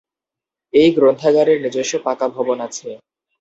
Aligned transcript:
এই 0.73 0.89
গ্রন্থাগারের 0.91 1.57
নিজস্ব 1.65 1.93
পাকা 2.05 2.27
ভবন 2.35 2.57
আছে। 2.67 2.89